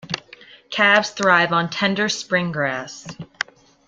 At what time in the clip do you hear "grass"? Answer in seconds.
2.51-3.05